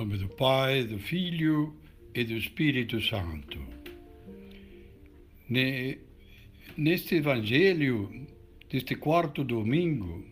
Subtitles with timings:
[0.00, 1.76] nome do Pai, do Filho
[2.14, 3.58] e do Espírito Santo.
[6.74, 8.26] Neste Evangelho,
[8.70, 10.24] deste quarto domingo,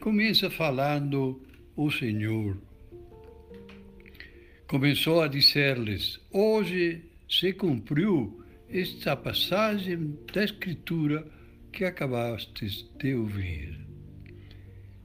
[0.00, 1.40] começa falando
[1.76, 2.60] o Senhor.
[4.66, 11.24] Começou a dizer-lhes: Hoje se cumpriu esta passagem da Escritura
[11.72, 13.78] que acabastes de ouvir.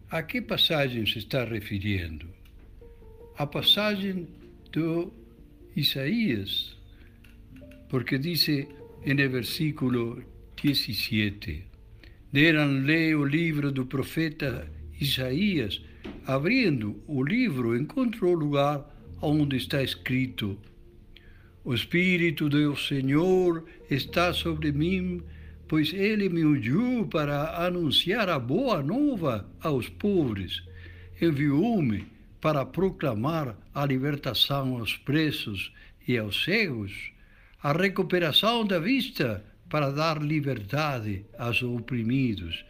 [0.09, 2.30] A que passagem se está referindo?
[3.41, 4.27] A passagem
[4.71, 5.11] do
[5.75, 6.77] Isaías,
[7.89, 8.45] porque diz
[9.03, 10.23] no versículo
[10.61, 11.63] 17:
[12.31, 15.81] Deram-lhe o livro do profeta Isaías,
[16.27, 18.77] abrindo o livro, encontrou o lugar
[19.19, 20.55] onde está escrito:
[21.63, 25.23] O Espírito do Senhor está sobre mim,
[25.67, 30.61] pois ele me ungiu para anunciar a boa nova aos pobres.
[31.19, 35.71] Enviou-me para proclamar a libertação aos presos
[36.07, 37.11] e aos cegos,
[37.61, 42.65] a recuperação da vista para dar liberdade aos oprimidos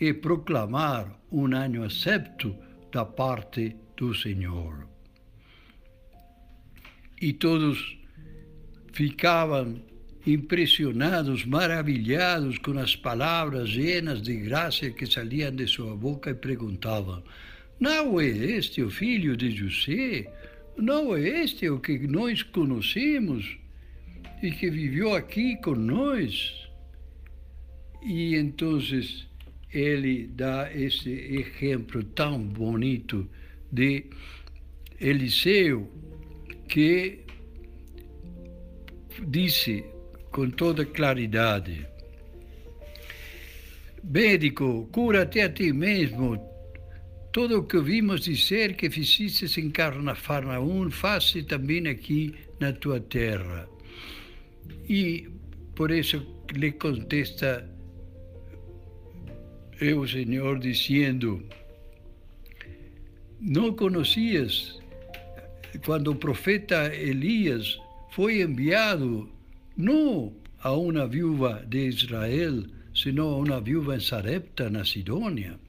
[0.00, 2.56] e proclamar um ano acepto
[2.90, 4.88] da parte do Senhor.
[7.20, 7.96] E todos
[8.92, 9.80] ficavam
[10.26, 17.22] impressionados, maravilhados com as palavras llenas de graça que saíam de sua boca e perguntavam:
[17.78, 20.32] não é este o filho de José?
[20.76, 23.58] Não é este o que nós conhecemos
[24.42, 26.68] e que viveu aqui com nós?
[28.02, 28.78] E então
[29.72, 33.28] ele dá esse exemplo tão bonito
[33.70, 34.04] de
[35.00, 35.90] Eliseu,
[36.68, 37.20] que
[39.26, 39.84] disse
[40.30, 41.86] com toda claridade:
[44.02, 46.55] Médico, cura-te a ti mesmo,
[47.36, 53.68] tudo o que ouvimos dizer que fizeste em Carnafarnaum, faça também aqui na tua terra.
[54.88, 55.28] E
[55.74, 57.68] por isso lhe contesta
[59.82, 61.44] o Senhor dizendo:
[63.38, 64.80] Não conhecias
[65.84, 67.78] quando o profeta Elias
[68.12, 69.28] foi enviado
[69.76, 72.64] não a uma viúva de Israel,
[72.94, 75.65] senão a uma viúva em Sarepta, na Sidônia.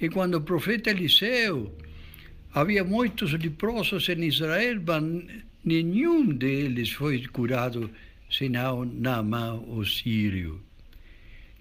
[0.00, 1.74] E quando o profeta Eliseu,
[2.52, 5.24] havia muitos leprosos em Israel, mas
[5.64, 7.90] nenhum deles foi curado,
[8.30, 10.60] senão Naamã, o sírio.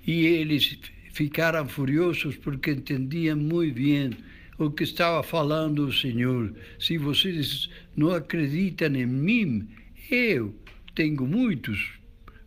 [0.06, 0.78] E eles
[1.12, 4.12] ficaram furiosos porque entendiam muito bem
[4.57, 6.53] o que estava falando o Senhor.
[6.78, 9.67] Se vocês não acreditam em mim,
[10.12, 10.53] eu
[10.94, 11.94] tenho muitos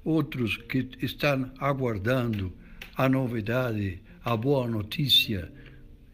[0.04, 2.52] outros que estão aguardando
[2.94, 5.50] a novidade, a boa notícia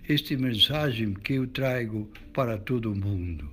[0.09, 3.51] esta mensagem que eu trago para todo o mundo.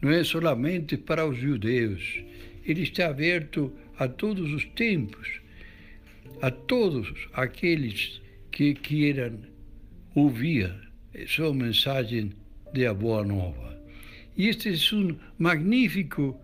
[0.00, 2.22] Não é somente para os judeus,
[2.64, 5.40] ele está aberto a todos os tempos,
[6.40, 8.20] a todos aqueles
[8.52, 9.40] que queiram
[10.14, 10.72] ouvir
[11.26, 12.30] sua mensagem
[12.72, 13.78] de a boa nova.
[14.36, 16.40] E este é um magnífico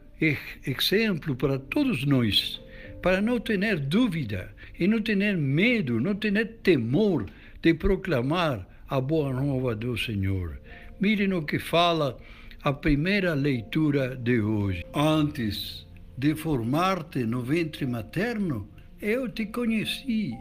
[0.66, 2.60] exemplo para todos nós,
[3.00, 7.26] para não ter dúvida e não ter medo, não ter temor
[7.62, 10.60] de proclamar a boa nova do Senhor.
[11.00, 12.18] Mirem o que fala
[12.62, 14.84] a primeira leitura de hoje.
[14.94, 15.86] Antes
[16.16, 18.68] de formar-te no ventre materno,
[19.00, 20.36] eu te conheci.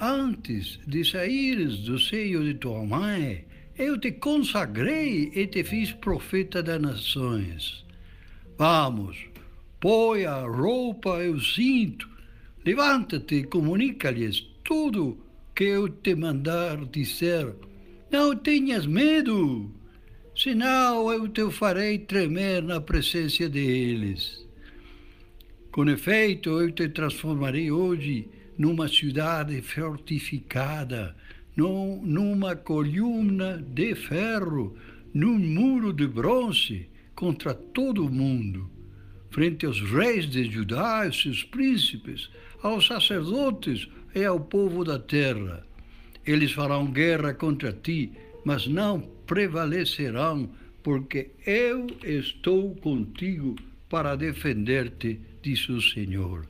[0.00, 3.44] Antes de saíres do seio de tua mãe,
[3.76, 7.84] eu te consagrei e te fiz profeta das nações.
[8.58, 9.26] Vamos,
[9.80, 12.08] põe a roupa e o cinto,
[12.64, 15.18] levanta-te e comunica-lhes tudo
[15.54, 17.54] que eu te mandar dizer
[18.12, 19.70] não tenhas medo,
[20.36, 24.46] senão eu te farei tremer na presença deles.
[25.70, 28.28] Com efeito, eu te transformarei hoje
[28.58, 31.16] numa cidade fortificada,
[31.56, 34.76] numa coluna de ferro,
[35.14, 38.70] num muro de bronze contra todo o mundo,
[39.30, 42.28] frente aos reis de Judá e seus príncipes,
[42.62, 45.66] aos sacerdotes e ao povo da terra
[46.26, 48.12] eles farão guerra contra ti,
[48.44, 50.50] mas não prevalecerão,
[50.82, 53.56] porque eu estou contigo
[53.88, 56.46] para defender-te, diz o Senhor.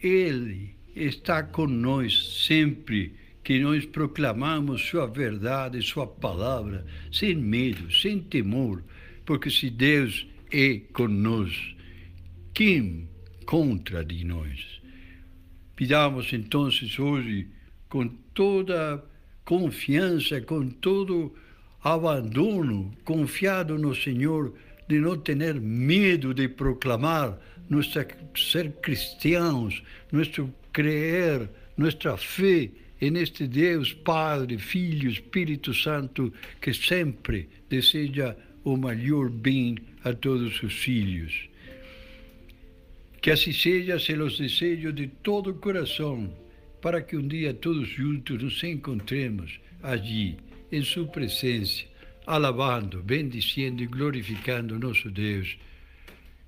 [0.00, 8.82] Ele está nós sempre que nós proclamamos Sua verdade, Sua palavra, sem medo, sem temor,
[9.24, 11.76] porque se Deus é conosco,
[12.52, 13.08] quem
[13.46, 14.80] contra de nós?
[15.74, 16.68] Pidamos então
[16.98, 17.48] hoje
[17.88, 19.02] com toda
[19.44, 21.34] confiança, com todo
[21.82, 24.52] abandono, confiado no Senhor,
[24.86, 27.38] de não ter medo de proclamar
[27.68, 27.98] nosso
[28.36, 32.70] ser cristãos, nosso crer, nossa fé
[33.00, 40.72] neste Deus Padre, Filho, Espírito Santo, que sempre deseja o maior bem a todos os
[40.72, 41.48] filhos.
[43.20, 46.32] Que assim seja, se los desejo de todo o coração,
[46.80, 50.36] para que um dia todos juntos nos encontremos allí,
[50.70, 51.84] em Sua presença,
[52.26, 55.58] alabando, bendiciendo e glorificando nosso Deus,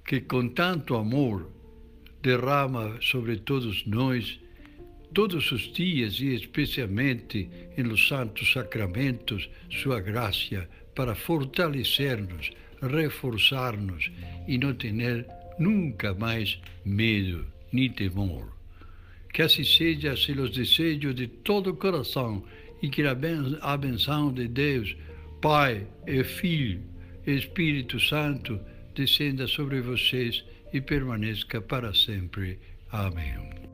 [0.05, 1.51] que com tanto amor
[2.23, 4.39] derrama sobre todos nós,
[5.15, 14.11] todos os dias e especialmente em los santos sacramentos, Sua graça para fortalecer-nos, reforçar-nos
[14.47, 15.27] e não ter
[15.59, 18.60] nunca mais medo nem temor.
[19.33, 22.45] Que assim seja, se os desejos de todo o coração
[22.83, 24.97] e que a benção de Deus,
[25.41, 26.83] Pai e Filho
[27.27, 28.61] e Espírito Santo
[28.95, 32.59] descenda sobre vocês e permaneça para sempre.
[32.91, 33.70] Amém.